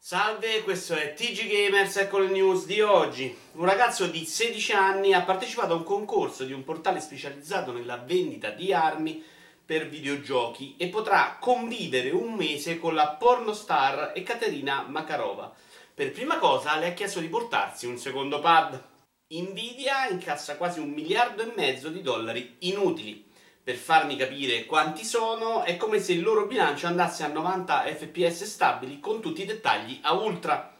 [0.00, 3.36] Salve, questo è TG Gamers, ecco le news di oggi.
[3.54, 7.96] Un ragazzo di 16 anni ha partecipato a un concorso di un portale specializzato nella
[7.96, 9.22] vendita di armi
[9.66, 15.52] per videogiochi e potrà convivere un mese con la pornostar Ekaterina Makarova.
[15.92, 18.80] Per prima cosa le ha chiesto di portarsi un secondo pad.
[19.26, 23.27] Nvidia incassa quasi un miliardo e mezzo di dollari inutili
[23.68, 28.44] per farmi capire quanti sono, è come se il loro bilancio andasse a 90 fps
[28.44, 30.74] stabili con tutti i dettagli a ultra.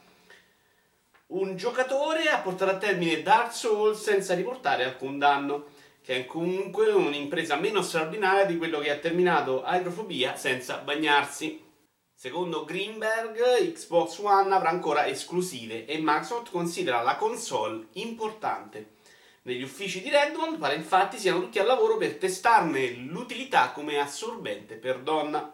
[1.27, 5.67] Un giocatore ha portato a termine Dark Souls senza riportare alcun danno,
[6.01, 11.63] che è comunque un'impresa meno straordinaria di quello che ha terminato Hydrofobia senza bagnarsi.
[12.11, 18.97] Secondo Greenberg, Xbox One avrà ancora esclusive e Microsoft considera la console importante.
[19.43, 24.75] Negli uffici di Redmond pare infatti siano tutti al lavoro per testarne l'utilità come assorbente
[24.75, 25.53] per donna.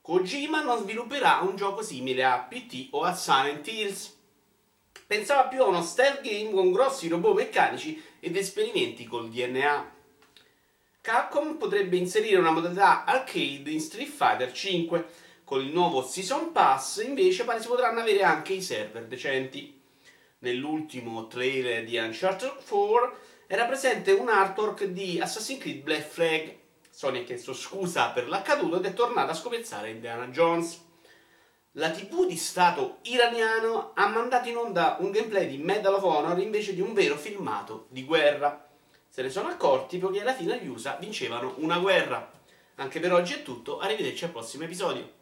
[0.00, 4.16] Kojima non svilupperà un gioco simile a PT o a Silent Hills.
[5.06, 9.94] Pensava più a uno stealth game con grossi robot meccanici ed esperimenti col DNA.
[11.02, 15.06] Capcom potrebbe inserire una modalità arcade in Street Fighter 5.
[15.44, 19.81] Con il nuovo Season Pass invece pare si potranno avere anche i server decenti
[20.42, 26.56] nell'ultimo trailer di Uncharted 4 era presente un artwork di Assassin's Creed Black Flag.
[26.90, 30.90] Sony ha chiesto scusa per l'accaduto ed è tornata a scopiazzare Indiana Jones.
[31.76, 36.38] La TV di Stato iraniano ha mandato in onda un gameplay di Medal of Honor
[36.38, 38.68] invece di un vero filmato di guerra.
[39.08, 42.30] Se ne sono accorti poiché alla fine gli USA vincevano una guerra.
[42.76, 45.20] Anche per oggi è tutto, arrivederci al prossimo episodio.